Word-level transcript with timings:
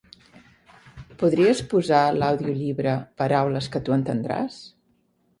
Podries 1.23 1.59
posar 1.73 1.99
l'audiollibre 2.15 2.93
"Paraules 3.23 3.67
que 3.75 3.83
tu 3.91 3.95
entendràs"? 3.97 4.57